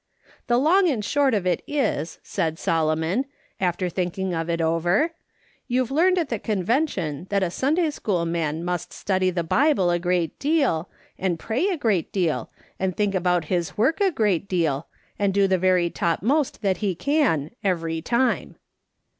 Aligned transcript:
"'The 0.47 0.57
long 0.57 0.89
and 0.89 1.05
short 1.05 1.35
of 1.35 1.45
it 1.45 1.61
is,' 1.67 2.17
said 2.23 2.57
Solomon, 2.57 3.25
after 3.59 3.87
thinking 3.87 4.33
of 4.33 4.49
it 4.49 4.59
over,' 4.59 5.13
you've 5.67 5.91
learned 5.91 6.17
at 6.17 6.29
the 6.29 6.39
Convention 6.39 7.27
that 7.29 7.43
a 7.43 7.51
Sunday 7.51 7.91
school 7.91 8.25
man 8.25 8.63
must 8.65 8.93
study 8.93 9.29
the 9.29 9.43
Bible 9.43 9.91
a 9.91 9.99
great 9.99 10.39
deal, 10.39 10.89
and 11.19 11.37
pray 11.37 11.67
a 11.69 11.77
great 11.77 12.11
deal, 12.11 12.49
and 12.79 12.97
think 12.97 13.13
about 13.13 13.43
IVffA 13.43 13.45
T 13.45 13.47
SOLOMON 13.47 13.59
LEARNED. 13.59 13.65
45 13.75 13.77
his 13.77 13.77
work 13.77 14.01
a 14.11 14.15
great 14.17 14.47
deal, 14.47 14.87
and 15.19 15.33
do 15.35 15.47
the 15.47 15.59
very 15.59 15.91
topmost 15.91 16.63
that 16.63 16.77
he 16.77 16.95
can, 16.95 17.51
every 17.63 18.01
time.' 18.01 18.55